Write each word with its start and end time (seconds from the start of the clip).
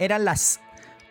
Eran 0.00 0.24
las 0.24 0.60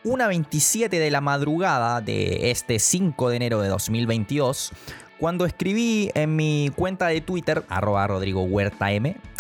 1.27 0.04 0.90
de 0.90 1.12
la 1.12 1.22
madrugada 1.22 2.02
de 2.02 2.50
este 2.50 2.80
5 2.80 3.30
de 3.30 3.36
enero 3.36 3.62
de 3.62 3.70
2022 3.70 4.72
cuando 5.20 5.46
escribí 5.46 6.10
en 6.16 6.36
mi 6.36 6.72
cuenta 6.76 7.08
de 7.08 7.22
Twitter, 7.22 7.64
arroba 7.70 8.08
Rodrigo 8.08 8.44
Huerta 8.44 8.88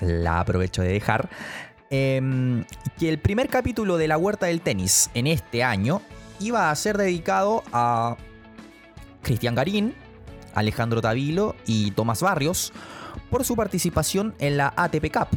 la 0.01 0.41
aprovecho 0.41 0.81
de 0.81 0.89
dejar, 0.89 1.29
em, 1.89 2.65
que 2.99 3.09
el 3.09 3.17
primer 3.17 3.47
capítulo 3.47 3.97
de 3.97 4.07
la 4.07 4.17
Huerta 4.17 4.47
del 4.47 4.61
Tenis 4.61 5.09
en 5.13 5.25
este 5.25 5.63
año 5.63 6.01
iba 6.39 6.69
a 6.69 6.75
ser 6.75 6.97
dedicado 6.97 7.63
a 7.71 8.17
Cristian 9.23 9.55
Garín, 9.55 9.95
Alejandro 10.53 11.01
Tavilo 11.01 11.55
y 11.65 11.91
Tomás 11.91 12.21
Barrios 12.21 12.71
por 13.31 13.45
su 13.45 13.55
participación 13.55 14.35
en 14.39 14.57
la 14.57 14.73
ATP 14.75 15.11
Cup. 15.11 15.29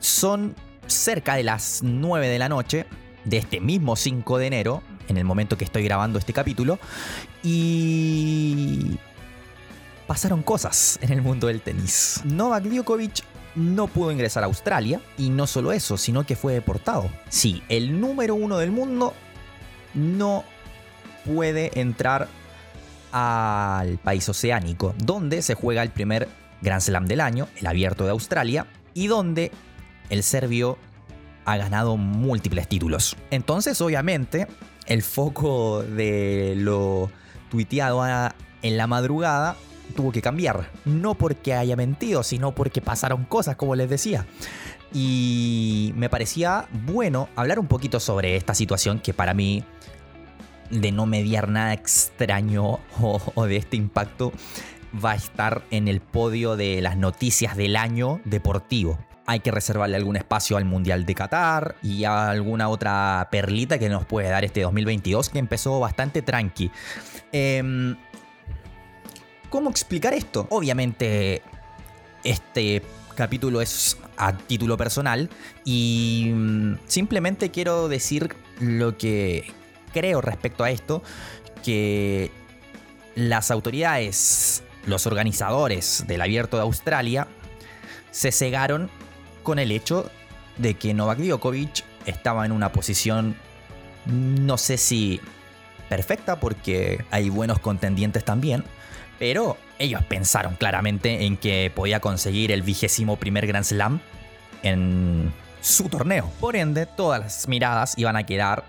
Son 0.00 0.56
cerca 0.86 1.34
de 1.36 1.42
las 1.42 1.80
9 1.82 2.28
de 2.28 2.38
la 2.38 2.48
noche 2.48 2.86
de 3.24 3.38
este 3.38 3.60
mismo 3.60 3.96
5 3.96 4.38
de 4.38 4.46
enero, 4.46 4.82
en 5.08 5.16
el 5.16 5.24
momento 5.24 5.56
que 5.56 5.64
estoy 5.64 5.84
grabando 5.84 6.18
este 6.18 6.32
capítulo, 6.32 6.78
y 7.42 8.96
pasaron 10.06 10.42
cosas 10.42 10.98
en 11.02 11.12
el 11.12 11.22
mundo 11.22 11.46
del 11.46 11.60
tenis. 11.60 12.20
Novak 12.24 12.64
Djokovic 12.64 13.24
no 13.54 13.86
pudo 13.86 14.10
ingresar 14.10 14.42
a 14.42 14.46
Australia 14.46 15.00
y 15.16 15.30
no 15.30 15.46
solo 15.46 15.72
eso, 15.72 15.96
sino 15.96 16.24
que 16.24 16.36
fue 16.36 16.52
deportado. 16.52 17.08
Sí, 17.28 17.62
el 17.68 18.00
número 18.00 18.34
uno 18.34 18.58
del 18.58 18.70
mundo 18.70 19.14
no 19.94 20.44
puede 21.24 21.78
entrar 21.80 22.28
al 23.12 23.98
país 23.98 24.28
oceánico, 24.28 24.94
donde 24.98 25.40
se 25.40 25.54
juega 25.54 25.82
el 25.82 25.90
primer 25.90 26.28
Grand 26.62 26.82
Slam 26.82 27.06
del 27.06 27.20
año, 27.20 27.48
el 27.56 27.66
abierto 27.66 28.04
de 28.04 28.10
Australia, 28.10 28.66
y 28.92 29.06
donde 29.06 29.52
el 30.10 30.22
serbio 30.22 30.78
ha 31.44 31.56
ganado 31.56 31.96
múltiples 31.96 32.68
títulos. 32.68 33.16
Entonces, 33.30 33.80
obviamente, 33.80 34.46
el 34.86 35.02
foco 35.02 35.82
de 35.82 36.54
lo 36.56 37.10
tuiteado 37.50 38.04
en 38.62 38.76
la 38.76 38.86
madrugada 38.86 39.56
tuvo 39.94 40.12
que 40.12 40.22
cambiar. 40.22 40.70
No 40.84 41.14
porque 41.14 41.54
haya 41.54 41.76
mentido, 41.76 42.22
sino 42.22 42.54
porque 42.54 42.80
pasaron 42.80 43.24
cosas, 43.24 43.56
como 43.56 43.74
les 43.74 43.90
decía. 43.90 44.26
Y 44.92 45.92
me 45.96 46.08
parecía 46.08 46.68
bueno 46.84 47.28
hablar 47.36 47.58
un 47.58 47.66
poquito 47.66 48.00
sobre 48.00 48.36
esta 48.36 48.54
situación 48.54 49.00
que 49.00 49.12
para 49.12 49.34
mí, 49.34 49.64
de 50.70 50.92
no 50.92 51.06
mediar 51.06 51.48
nada 51.48 51.72
extraño 51.72 52.78
o, 53.00 53.46
de 53.46 53.56
este 53.56 53.76
impacto, 53.76 54.32
va 55.04 55.12
a 55.12 55.16
estar 55.16 55.64
en 55.70 55.88
el 55.88 56.00
podio 56.00 56.56
de 56.56 56.80
las 56.80 56.96
noticias 56.96 57.56
del 57.56 57.76
año 57.76 58.20
deportivo 58.24 58.98
hay 59.26 59.40
que 59.40 59.50
reservarle 59.50 59.96
algún 59.96 60.16
espacio 60.16 60.56
al 60.56 60.64
Mundial 60.64 61.06
de 61.06 61.14
Qatar 61.14 61.76
y 61.82 62.04
a 62.04 62.30
alguna 62.30 62.68
otra 62.68 63.28
perlita 63.30 63.78
que 63.78 63.88
nos 63.88 64.04
puede 64.04 64.28
dar 64.28 64.44
este 64.44 64.62
2022 64.62 65.30
que 65.30 65.38
empezó 65.38 65.80
bastante 65.80 66.22
tranqui. 66.22 66.70
Em, 67.32 67.96
¿Cómo 69.48 69.70
explicar 69.70 70.12
esto? 70.14 70.46
Obviamente 70.50 71.42
este 72.24 72.82
capítulo 73.14 73.60
es 73.60 73.96
a 74.16 74.36
título 74.36 74.76
personal 74.76 75.30
y 75.64 76.30
mm, 76.34 76.78
simplemente 76.86 77.50
quiero 77.50 77.88
decir 77.88 78.34
lo 78.60 78.98
que 78.98 79.52
creo 79.92 80.20
respecto 80.20 80.64
a 80.64 80.70
esto, 80.70 81.02
que 81.62 82.30
las 83.14 83.50
autoridades, 83.50 84.64
los 84.86 85.06
organizadores 85.06 86.04
del 86.06 86.20
abierto 86.20 86.56
de 86.56 86.64
Australia, 86.64 87.28
se 88.10 88.32
cegaron 88.32 88.90
con 89.44 89.60
el 89.60 89.70
hecho 89.70 90.10
de 90.58 90.74
que 90.74 90.92
Novak 90.94 91.18
Djokovic 91.18 91.84
estaba 92.06 92.44
en 92.44 92.50
una 92.50 92.72
posición, 92.72 93.36
no 94.06 94.58
sé 94.58 94.76
si 94.76 95.20
perfecta, 95.88 96.40
porque 96.40 97.04
hay 97.10 97.28
buenos 97.28 97.60
contendientes 97.60 98.24
también, 98.24 98.64
pero 99.18 99.56
ellos 99.78 100.02
pensaron 100.04 100.56
claramente 100.56 101.24
en 101.24 101.36
que 101.36 101.70
podía 101.74 102.00
conseguir 102.00 102.50
el 102.50 102.62
vigésimo 102.62 103.16
primer 103.16 103.46
Grand 103.46 103.64
Slam 103.64 104.00
en 104.62 105.32
su 105.60 105.88
torneo. 105.88 106.30
Por 106.40 106.56
ende, 106.56 106.86
todas 106.86 107.20
las 107.20 107.48
miradas 107.48 107.94
iban 107.96 108.16
a 108.16 108.24
quedar 108.26 108.64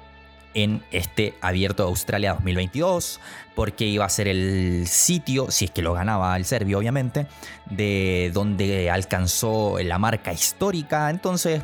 en 0.56 0.82
este 0.92 1.36
Abierto 1.42 1.84
de 1.84 1.90
Australia 1.90 2.34
2022, 2.34 3.20
porque 3.54 3.86
iba 3.86 4.06
a 4.06 4.10
ser 4.10 4.28
el 4.28 4.88
sitio, 4.88 5.52
si 5.52 5.66
es 5.66 5.72
que 5.72 5.84
lo 5.84 5.94
ganaba 5.94 6.36
el 6.36 6.46
serbio 6.46 6.80
obviamente, 6.80 7.28
de 7.70 8.32
donde 8.34 8.90
alcanzó 8.90 9.78
la 9.84 10.00
marca 10.00 10.34
histórica. 10.34 11.12
Entonces, 11.12 11.62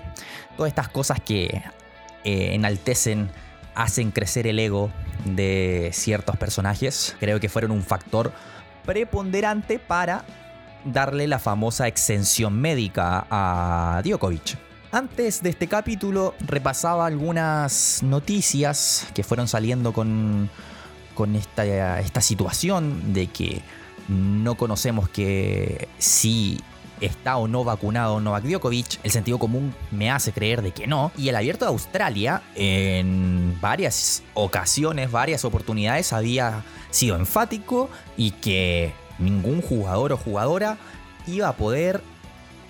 todas 0.56 0.70
estas 0.70 0.90
cosas 0.90 1.20
que 1.22 1.64
eh, 2.24 2.54
enaltecen, 2.54 3.32
hacen 3.74 4.12
crecer 4.12 4.46
el 4.46 4.60
ego 4.60 4.92
de 5.26 5.90
ciertos 5.94 6.38
personajes, 6.38 7.16
creo 7.20 7.40
que 7.40 7.50
fueron 7.50 7.72
un 7.72 7.84
factor 7.84 8.32
preponderante 8.86 9.80
para 9.80 10.26
darle 10.84 11.28
la 11.28 11.40
famosa 11.40 11.88
exención 11.88 12.60
médica 12.60 13.26
a 13.30 14.02
Djokovic. 14.04 14.71
Antes 14.94 15.42
de 15.42 15.52
este 15.52 15.68
capítulo 15.68 16.36
repasaba 16.42 17.06
algunas 17.06 18.04
noticias 18.04 19.08
que 19.14 19.24
fueron 19.24 19.48
saliendo 19.48 19.94
con, 19.94 20.50
con 21.16 21.38
esta, 21.38 22.02
esta 22.02 22.20
situación 22.20 23.14
de 23.14 23.28
que 23.28 23.62
no 24.10 24.56
conocemos 24.56 25.08
que 25.08 25.88
si 25.98 26.60
está 27.00 27.38
o 27.38 27.48
no 27.48 27.64
vacunado 27.64 28.20
Novak 28.20 28.44
Djokovic. 28.44 29.00
El 29.04 29.12
sentido 29.12 29.40
común 29.40 29.74
me 29.92 30.12
hace 30.12 30.34
creer 30.34 30.62
de 30.62 30.72
que 30.72 30.88
no. 30.88 31.14
Y 31.18 31.30
el 31.30 31.38
abierto 31.38 31.64
de 31.64 31.72
Australia, 31.72 32.42
en 32.56 33.58
varias 33.62 34.24
ocasiones, 34.34 35.10
varias 35.10 35.46
oportunidades, 35.46 36.12
había 36.12 36.66
sido 36.90 37.16
enfático 37.16 37.90
y 38.18 38.32
que 38.32 38.94
ningún 39.20 39.62
jugador 39.62 40.12
o 40.12 40.18
jugadora 40.18 40.78
iba 41.28 41.48
a 41.48 41.54
poder 41.56 42.02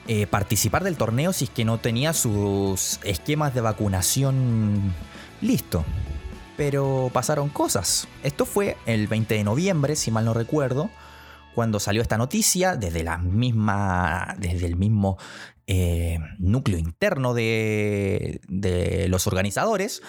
eh, 0.07 0.25
participar 0.25 0.83
del 0.83 0.97
torneo 0.97 1.31
si 1.31 1.45
es 1.45 1.49
que 1.51 1.63
no 1.63 1.79
tenía 1.79 2.13
sus 2.13 2.99
esquemas 3.03 3.53
de 3.53 3.61
vacunación 3.61 4.93
listo. 5.41 5.85
Pero 6.57 7.09
pasaron 7.13 7.49
cosas. 7.49 8.07
Esto 8.23 8.45
fue 8.45 8.77
el 8.85 9.07
20 9.07 9.35
de 9.35 9.43
noviembre, 9.43 9.95
si 9.95 10.11
mal 10.11 10.25
no 10.25 10.33
recuerdo, 10.33 10.89
cuando 11.55 11.79
salió 11.79 12.01
esta 12.01 12.17
noticia 12.17 12.75
desde 12.75 13.03
la 13.03 13.17
misma. 13.17 14.35
desde 14.37 14.65
el 14.65 14.75
mismo 14.75 15.17
eh, 15.67 16.19
núcleo 16.39 16.77
interno 16.77 17.33
de, 17.33 18.41
de 18.47 19.07
los 19.07 19.27
organizadores. 19.27 20.01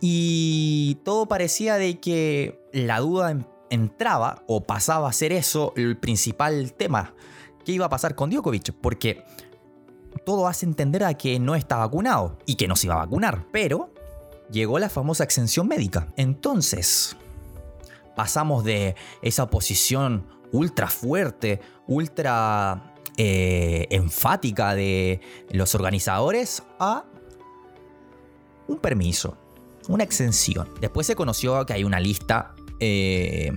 Y 0.00 0.98
todo 1.04 1.26
parecía 1.26 1.76
de 1.76 2.00
que 2.00 2.60
la 2.72 3.00
duda 3.00 3.38
entraba 3.70 4.42
o 4.46 4.64
pasaba 4.64 5.08
a 5.08 5.12
ser 5.12 5.32
eso 5.32 5.72
el 5.76 5.96
principal 5.96 6.72
tema 6.74 7.14
qué 7.64 7.72
iba 7.72 7.86
a 7.86 7.88
pasar 7.88 8.14
con 8.14 8.30
Djokovic, 8.30 8.72
porque 8.80 9.24
todo 10.24 10.46
hace 10.46 10.66
entender 10.66 11.04
a 11.04 11.14
que 11.14 11.38
no 11.38 11.54
está 11.54 11.76
vacunado 11.76 12.38
y 12.46 12.56
que 12.56 12.68
no 12.68 12.76
se 12.76 12.86
iba 12.86 12.94
a 12.94 12.98
vacunar, 12.98 13.46
pero 13.52 13.92
llegó 14.50 14.78
la 14.78 14.88
famosa 14.88 15.24
exención 15.24 15.66
médica. 15.66 16.08
Entonces, 16.16 17.16
pasamos 18.14 18.64
de 18.64 18.94
esa 19.22 19.50
posición 19.50 20.26
ultra 20.52 20.88
fuerte, 20.88 21.60
ultra 21.86 22.94
eh, 23.16 23.86
enfática 23.90 24.74
de 24.74 25.20
los 25.50 25.74
organizadores 25.74 26.62
a 26.78 27.04
un 28.68 28.78
permiso, 28.78 29.36
una 29.88 30.04
exención. 30.04 30.68
Después 30.80 31.06
se 31.06 31.16
conoció 31.16 31.66
que 31.66 31.74
hay 31.74 31.84
una 31.84 32.00
lista 32.00 32.54
eh, 32.80 33.52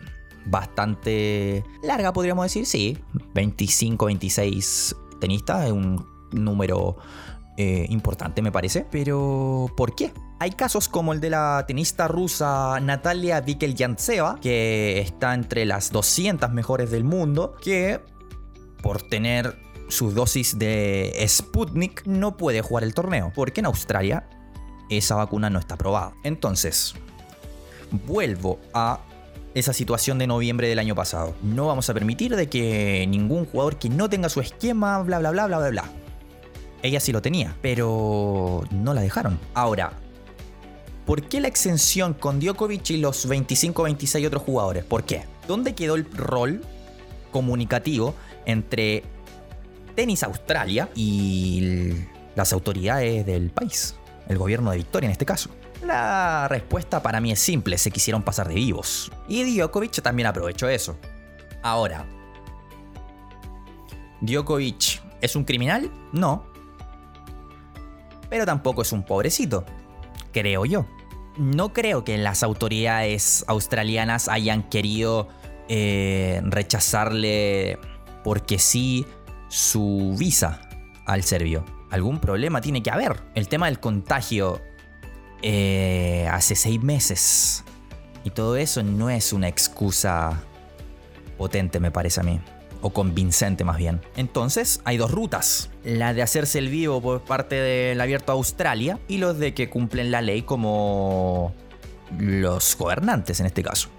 bastante 0.49 1.63
larga, 1.83 2.13
podríamos 2.13 2.45
decir, 2.45 2.65
sí, 2.65 2.97
25, 3.33 4.05
26 4.05 4.95
tenistas, 5.19 5.65
es 5.65 5.71
un 5.71 6.05
número 6.31 6.97
eh, 7.59 7.87
importante 7.89 8.43
me 8.43 8.51
parece, 8.51 8.85
pero 8.91 9.67
¿por 9.75 9.95
qué? 9.95 10.13
Hay 10.39 10.51
casos 10.51 10.87
como 10.87 11.13
el 11.13 11.19
de 11.19 11.31
la 11.31 11.65
tenista 11.67 12.07
rusa 12.07 12.79
Natalia 12.79 13.41
Vikelyantseva, 13.41 14.39
que 14.39 14.99
está 14.99 15.33
entre 15.33 15.65
las 15.65 15.91
200 15.91 16.51
mejores 16.51 16.91
del 16.91 17.03
mundo, 17.03 17.55
que 17.59 17.99
por 18.83 19.01
tener 19.01 19.57
su 19.87 20.11
dosis 20.11 20.59
de 20.59 21.25
Sputnik 21.27 22.05
no 22.05 22.37
puede 22.37 22.61
jugar 22.61 22.83
el 22.83 22.93
torneo, 22.93 23.31
porque 23.33 23.61
en 23.61 23.65
Australia 23.65 24.29
esa 24.91 25.15
vacuna 25.15 25.49
no 25.49 25.57
está 25.57 25.73
aprobada. 25.73 26.13
Entonces, 26.23 26.93
vuelvo 28.05 28.59
a 28.75 28.99
esa 29.53 29.73
situación 29.73 30.17
de 30.17 30.27
noviembre 30.27 30.67
del 30.67 30.79
año 30.79 30.95
pasado. 30.95 31.35
No 31.41 31.67
vamos 31.67 31.89
a 31.89 31.93
permitir 31.93 32.35
de 32.35 32.47
que 32.47 33.05
ningún 33.07 33.45
jugador 33.45 33.77
que 33.77 33.89
no 33.89 34.09
tenga 34.09 34.29
su 34.29 34.41
esquema, 34.41 35.01
bla, 35.01 35.19
bla, 35.19 35.31
bla, 35.31 35.47
bla, 35.47 35.57
bla, 35.57 35.69
bla. 35.69 35.85
Ella 36.83 36.99
sí 36.99 37.11
lo 37.11 37.21
tenía, 37.21 37.55
pero 37.61 38.63
no 38.71 38.93
la 38.93 39.01
dejaron. 39.01 39.39
Ahora, 39.53 39.93
¿por 41.05 41.23
qué 41.23 41.41
la 41.41 41.47
exención 41.47 42.13
con 42.13 42.39
Djokovic 42.39 42.91
y 42.91 42.97
los 42.97 43.27
25-26 43.27 44.27
otros 44.27 44.43
jugadores? 44.43 44.83
¿Por 44.83 45.03
qué? 45.03 45.23
¿Dónde 45.47 45.73
quedó 45.73 45.95
el 45.95 46.05
rol 46.11 46.61
comunicativo 47.31 48.13
entre 48.45 49.03
Tenis 49.95 50.23
Australia 50.23 50.89
y 50.95 51.93
las 52.35 52.53
autoridades 52.53 53.25
del 53.25 53.49
país? 53.49 53.95
el 54.27 54.37
gobierno 54.37 54.71
de 54.71 54.77
Victoria 54.77 55.07
en 55.07 55.11
este 55.11 55.25
caso. 55.25 55.49
La 55.81 56.47
respuesta 56.47 57.01
para 57.01 57.19
mí 57.19 57.31
es 57.31 57.39
simple, 57.39 57.77
se 57.77 57.91
quisieron 57.91 58.23
pasar 58.23 58.47
de 58.47 58.55
vivos. 58.55 59.11
Y 59.27 59.43
Djokovic 59.57 60.01
también 60.01 60.27
aprovechó 60.27 60.67
eso. 60.67 60.97
Ahora, 61.61 62.05
¿Djokovic 64.21 65.01
es 65.21 65.35
un 65.35 65.43
criminal? 65.43 65.91
No. 66.11 66.45
Pero 68.29 68.45
tampoco 68.45 68.81
es 68.81 68.91
un 68.91 69.03
pobrecito, 69.03 69.65
creo 70.31 70.65
yo. 70.65 70.85
No 71.37 71.71
creo 71.71 72.03
que 72.03 72.17
las 72.17 72.41
autoridades 72.41 73.45
australianas 73.47 74.27
hayan 74.27 74.63
querido 74.63 75.27
eh, 75.69 76.41
rechazarle 76.45 77.77
porque 78.23 78.57
sí 78.57 79.05
su 79.49 80.15
visa 80.17 80.61
al 81.05 81.23
serbio. 81.23 81.63
Algún 81.91 82.19
problema 82.19 82.59
tiene 82.59 82.81
que 82.81 82.89
haber. 82.89 83.23
El 83.35 83.47
tema 83.47 83.67
del 83.67 83.79
contagio 83.79 84.61
eh, 85.41 86.27
hace 86.31 86.55
seis 86.55 86.81
meses. 86.81 87.63
Y 88.23 88.31
todo 88.31 88.57
eso 88.57 88.83
no 88.83 89.09
es 89.09 89.33
una 89.33 89.47
excusa 89.47 90.43
potente, 91.37 91.79
me 91.79 91.91
parece 91.91 92.19
a 92.19 92.23
mí. 92.23 92.39
O 92.81 92.91
convincente 92.91 93.63
más 93.63 93.77
bien. 93.77 94.01
Entonces, 94.15 94.81
hay 94.83 94.97
dos 94.97 95.11
rutas. 95.11 95.69
La 95.83 96.13
de 96.13 96.21
hacerse 96.21 96.59
el 96.59 96.69
vivo 96.69 97.01
por 97.01 97.21
parte 97.21 97.55
del 97.55 97.99
abierto 98.01 98.31
a 98.31 98.35
Australia 98.35 98.99
y 99.07 99.17
los 99.17 99.39
de 99.39 99.53
que 99.53 99.69
cumplen 99.69 100.11
la 100.11 100.21
ley 100.21 100.43
como 100.43 101.53
los 102.19 102.77
gobernantes 102.77 103.39
en 103.39 103.47
este 103.47 103.63
caso. 103.63 103.89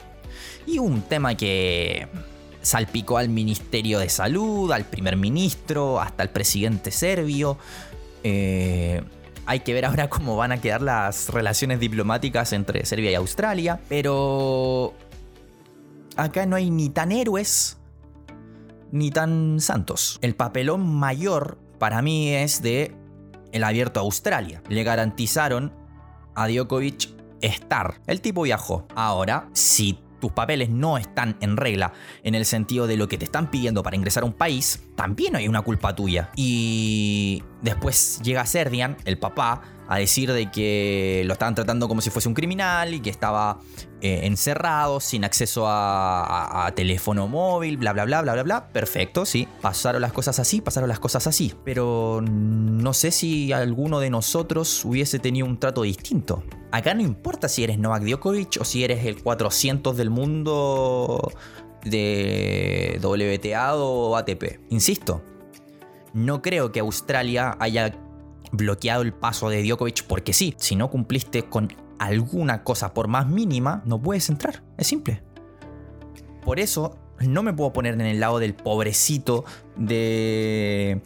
Y 0.67 0.79
un 0.79 1.03
tema 1.03 1.35
que 1.35 2.09
salpicó 2.61 3.19
al 3.19 3.29
Ministerio 3.29 3.99
de 3.99 4.09
Salud, 4.09 4.71
al 4.73 4.85
primer 4.85 5.17
ministro, 5.17 6.01
hasta 6.01 6.23
el 6.23 6.29
presidente 6.31 6.91
serbio. 6.91 7.59
Eh, 8.23 9.03
hay 9.49 9.61
que 9.61 9.73
ver 9.73 9.87
ahora 9.87 10.09
cómo 10.11 10.37
van 10.37 10.53
a 10.53 10.61
quedar 10.61 10.83
las 10.83 11.31
relaciones 11.31 11.81
diplomáticas 11.81 12.53
entre 12.53 12.85
Serbia 12.85 13.11
y 13.11 13.15
Australia. 13.15 13.81
Pero 13.89 14.95
acá 16.17 16.47
no 16.47 16.55
hay 16.55 16.71
ni 16.71 16.91
tan 16.91 17.11
héroes 17.11 17.79
ni 18.93 19.11
tan 19.11 19.59
santos. 19.61 20.19
El 20.21 20.35
papelón 20.35 20.87
mayor 20.87 21.59
para 21.79 22.03
mí 22.03 22.35
es 22.35 22.63
de 22.63 22.95
el 23.51 23.65
abierto 23.65 24.01
a 24.01 24.03
Australia. 24.03 24.63
Le 24.69 24.85
garantizaron 24.85 25.73
a 26.35 26.47
Djokovic 26.47 27.09
estar. 27.41 28.03
El 28.07 28.21
tipo 28.21 28.43
viajó. 28.43 28.87
Ahora, 28.95 29.49
si 29.55 29.99
tus 30.21 30.33
papeles 30.33 30.71
no 30.71 30.99
están 30.99 31.37
en 31.41 31.57
regla 31.57 31.93
en 32.23 32.35
el 32.35 32.45
sentido 32.45 32.87
de 32.87 32.97
lo 32.97 33.09
que 33.09 33.19
te 33.19 33.25
están 33.25 33.51
pidiendo 33.51 33.83
para 33.83 33.97
ingresar 33.97 34.23
a 34.23 34.27
un 34.27 34.33
país, 34.33 34.83
también 34.95 35.37
hay 35.37 35.49
una 35.49 35.63
culpa 35.63 35.95
tuya. 35.95 36.31
Y 36.37 37.43
después 37.63 38.21
llega 38.23 38.45
Serdian, 38.47 38.97
el 39.05 39.19
papá, 39.19 39.63
a 39.89 39.99
decir 39.99 40.33
de 40.33 40.51
que 40.51 41.23
lo 41.25 41.33
estaban 41.33 41.55
tratando 41.55 41.89
como 41.89 42.03
si 42.03 42.11
fuese 42.11 42.29
un 42.29 42.35
criminal 42.35 42.93
y 42.93 43.01
que 43.01 43.09
estaba 43.09 43.59
eh, 44.03 44.21
encerrado, 44.25 45.01
sin 45.01 45.25
acceso 45.25 45.65
a, 45.67 46.71
teléfono 46.77 47.27
móvil, 47.27 47.79
bla, 47.79 47.95
bla, 47.95 48.05
bla, 48.05 48.21
bla, 48.21 48.35
bla, 48.35 48.43
bla. 48.43 48.69
Perfecto, 48.69 49.25
sí. 49.25 49.49
Pasaron 49.63 50.03
las 50.03 50.13
cosas 50.13 50.39
así, 50.39 50.61
pasaron 50.61 50.89
las 50.91 51.01
cosas 51.01 51.27
así. 51.27 51.55
Pero 51.65 52.21
no 52.23 52.93
sé 52.93 53.11
si 53.11 53.53
alguno 53.53 53.99
de 53.99 54.11
nosotros 54.11 54.85
hubiese 54.85 55.19
tenido 55.19 55.47
un 55.47 55.59
trato 55.59 55.83
distinto. 55.83 56.45
Acá 56.71 56.93
no 56.93 57.01
importa 57.01 57.49
si 57.49 57.65
eres 57.65 57.79
Novak 57.79 58.03
Djokovic 58.03 58.59
o 58.61 58.65
si 58.65 58.85
eres 58.85 59.07
el 59.07 59.23
400 59.23 59.97
del 59.97 60.11
mundo 60.11 61.33
de 61.85 63.01
WTA 63.03 63.75
o 63.75 64.17
ATP. 64.17 64.61
Insisto, 64.69 65.23
no 66.13 66.43
creo 66.43 66.73
que 66.73 66.81
Australia 66.81 67.57
haya 67.59 67.95
bloqueado 68.53 69.03
el 69.03 69.13
paso 69.13 69.49
de 69.49 69.63
Djokovic 69.63 70.05
porque 70.05 70.33
sí. 70.33 70.55
Si 70.59 70.77
no 70.77 70.91
cumpliste 70.91 71.45
con 71.45 71.73
alguna 71.99 72.65
cosa 72.65 72.95
por 72.95 73.09
más 73.09 73.27
mínima, 73.29 73.83
no 73.85 74.01
puedes 74.01 74.29
entrar. 74.29 74.63
Es 74.77 74.87
simple. 74.87 75.23
Por 76.45 76.61
eso 76.61 76.97
no 77.21 77.43
me 77.43 77.53
puedo 77.53 77.73
poner 77.73 77.95
en 77.95 78.03
el 78.03 78.21
lado 78.21 78.39
del 78.39 78.55
pobrecito 78.55 79.45
de, 79.77 81.01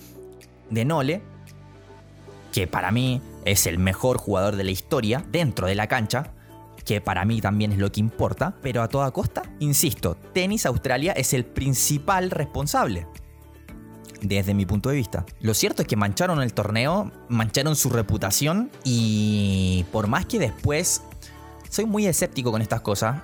de 0.71 0.85
Nole, 0.85 1.23
que 2.53 2.67
para 2.67 2.91
mí 2.91 3.21
es 3.44 3.67
el 3.67 3.79
mejor 3.79 4.19
jugador 4.19 4.56
de 4.56 4.65
la 4.65 4.71
historia 4.71 5.25
dentro 5.33 5.67
de 5.67 5.75
la 5.75 5.89
cancha, 5.89 6.33
que 6.85 7.00
para 7.00 7.25
mí 7.25 7.41
también 7.41 7.73
es 7.73 7.79
lo 7.79 7.91
que 7.91 8.00
importa, 8.00 8.56
pero 8.61 8.83
a 8.83 8.89
toda 8.89 9.11
costa, 9.11 9.43
insisto, 9.61 10.17
Tenis 10.33 10.67
Australia 10.67 11.12
es 11.12 11.33
el 11.33 11.44
principal 11.44 12.31
responsable 12.31 13.06
desde 14.22 14.54
mi 14.54 14.66
punto 14.66 14.88
de 14.88 14.96
vista. 14.96 15.26
Lo 15.40 15.54
cierto 15.54 15.82
es 15.82 15.88
que 15.88 15.96
mancharon 15.96 16.40
el 16.42 16.52
torneo, 16.54 17.10
mancharon 17.28 17.76
su 17.76 17.90
reputación 17.90 18.70
y 18.84 19.84
por 19.92 20.06
más 20.06 20.26
que 20.26 20.38
después 20.38 21.02
soy 21.69 21.86
muy 21.86 22.06
escéptico 22.06 22.50
con 22.50 22.62
estas 22.62 22.80
cosas, 22.80 23.22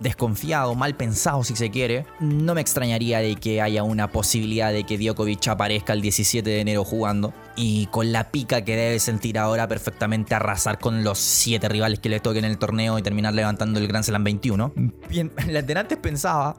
desconfiado, 0.00 0.74
mal 0.74 0.94
pensado 0.96 1.44
si 1.44 1.54
se 1.54 1.70
quiere, 1.70 2.06
no 2.20 2.54
me 2.54 2.60
extrañaría 2.62 3.18
de 3.18 3.36
que 3.36 3.60
haya 3.60 3.82
una 3.82 4.10
posibilidad 4.10 4.72
de 4.72 4.84
que 4.84 4.96
Djokovic 4.98 5.46
aparezca 5.48 5.92
el 5.92 6.00
17 6.00 6.48
de 6.48 6.60
enero 6.60 6.84
jugando 6.84 7.34
y 7.54 7.86
con 7.86 8.10
la 8.10 8.30
pica 8.30 8.64
que 8.64 8.76
debe 8.76 8.98
sentir 8.98 9.38
ahora 9.38 9.68
perfectamente 9.68 10.34
arrasar 10.34 10.78
con 10.78 11.04
los 11.04 11.18
7 11.18 11.68
rivales 11.68 11.98
que 12.00 12.08
le 12.08 12.18
toquen 12.18 12.46
en 12.46 12.50
el 12.50 12.58
torneo 12.58 12.98
y 12.98 13.02
terminar 13.02 13.34
levantando 13.34 13.78
el 13.78 13.86
Grand 13.86 14.04
Slam 14.04 14.24
21. 14.24 14.72
Bien, 15.08 15.30
antes 15.76 15.98
pensaba 15.98 16.56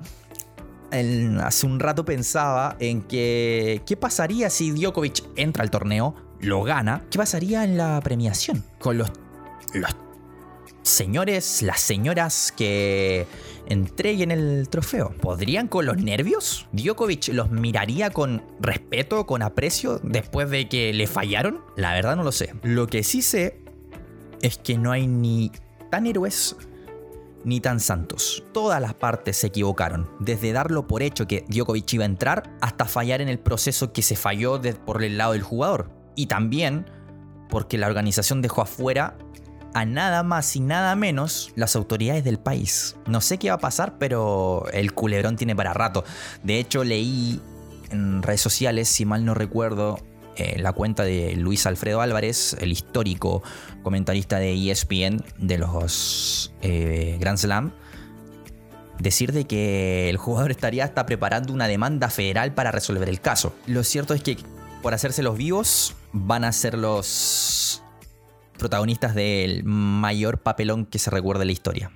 hace 0.92 1.66
un 1.66 1.80
rato 1.80 2.06
pensaba 2.06 2.76
en 2.80 3.02
que 3.02 3.82
qué 3.86 3.96
pasaría 3.98 4.50
si 4.50 4.72
Djokovic 4.72 5.24
entra 5.36 5.64
al 5.64 5.72
torneo, 5.72 6.16
lo 6.40 6.64
gana, 6.64 7.06
qué 7.10 7.18
pasaría 7.18 7.64
en 7.64 7.78
la 7.78 8.00
premiación 8.02 8.64
con 8.80 8.98
los, 8.98 9.12
los 9.74 9.96
señores, 10.84 11.62
las 11.62 11.80
señoras 11.80 12.54
que 12.56 13.28
entreguen 13.68 14.32
el 14.32 14.68
trofeo. 14.70 15.14
¿Podrían 15.22 15.68
con 15.68 15.86
los 15.86 15.98
nervios? 15.98 16.68
¿Djokovic 16.72 17.30
los 17.30 17.52
miraría 17.52 18.10
con 18.10 18.44
respeto, 18.60 19.26
con 19.26 19.42
aprecio 19.42 20.00
después 20.04 20.50
de 20.50 20.68
que 20.68 20.94
le 20.94 21.08
fallaron? 21.08 21.62
La 21.76 21.94
verdad 21.94 22.16
no 22.16 22.24
lo 22.24 22.32
sé. 22.32 22.54
Lo 22.64 22.88
que 22.88 23.04
sí 23.04 23.22
sé 23.22 23.62
es 24.42 24.58
que 24.58 24.78
no 24.78 24.92
hay 24.92 25.08
ni 25.08 25.52
tan 25.90 26.08
héroes 26.08 26.56
ni 27.44 27.60
tan 27.60 27.80
santos. 27.80 28.44
Todas 28.54 28.82
las 28.82 28.94
partes 28.94 29.38
se 29.38 29.48
equivocaron, 29.48 30.10
desde 30.20 30.52
darlo 30.52 30.88
por 30.88 31.04
hecho 31.04 31.28
que 31.28 31.46
Djokovic 31.48 31.94
iba 31.94 32.04
a 32.04 32.08
entrar 32.08 32.58
hasta 32.62 32.86
fallar 32.86 33.22
en 33.22 33.30
el 33.30 33.40
proceso 33.40 33.94
que 33.94 34.02
se 34.02 34.16
falló 34.16 34.62
por 34.86 35.04
el 35.04 35.18
lado 35.18 35.34
del 35.34 35.44
jugador. 35.44 35.90
Y 36.16 36.28
también 36.28 36.86
porque 37.50 37.78
la 37.78 37.88
organización 37.88 38.42
dejó 38.42 38.62
afuera 38.62 39.18
a 39.74 39.86
nada 39.86 40.24
más 40.24 40.56
y 40.56 40.60
nada 40.60 40.96
menos 40.96 41.52
las 41.56 41.76
autoridades 41.76 42.24
del 42.24 42.40
país. 42.40 42.96
No 43.08 43.22
sé 43.22 43.38
qué 43.38 43.50
va 43.50 43.56
a 43.56 43.60
pasar, 43.60 43.98
pero 43.98 44.66
el 44.74 44.94
culebrón 44.94 45.36
tiene 45.36 45.56
para 45.56 45.74
rato. 45.74 46.04
De 46.44 46.60
hecho, 46.60 46.84
leí 46.84 47.42
en 47.90 48.24
redes 48.24 48.42
sociales, 48.42 48.90
si 48.90 49.06
mal 49.06 49.26
no 49.26 49.34
recuerdo, 49.34 50.00
eh, 50.36 50.60
la 50.60 50.74
cuenta 50.74 51.04
de 51.04 51.36
Luis 51.36 51.66
Alfredo 51.66 52.02
Álvarez, 52.02 52.56
el 52.60 52.72
histórico 52.72 53.44
comentarista 53.84 54.40
de 54.40 54.72
ESPN 54.72 55.24
de 55.38 55.58
los 55.58 56.54
eh, 56.62 57.18
Grand 57.20 57.38
Slam, 57.38 57.72
decir 59.00 59.32
de 59.32 59.46
que 59.46 60.10
el 60.10 60.18
jugador 60.18 60.52
estaría 60.52 60.86
hasta 60.86 61.06
preparando 61.06 61.54
una 61.54 61.68
demanda 61.68 62.10
federal 62.10 62.54
para 62.54 62.72
resolver 62.72 63.10
el 63.10 63.20
caso. 63.20 63.54
Lo 63.68 63.84
cierto 63.84 64.14
es 64.14 64.24
que 64.24 64.38
por 64.82 64.94
hacerse 64.94 65.24
los 65.24 65.38
vivos 65.38 65.96
van 66.14 66.44
a 66.44 66.52
ser 66.52 66.78
los 66.78 67.84
protagonistas 68.58 69.16
del 69.16 69.64
mayor 69.64 70.40
papelón 70.40 70.86
que 70.86 71.00
se 71.00 71.10
recuerda 71.10 71.44
en 71.44 71.48
la 71.48 71.54
historia. 71.54 71.92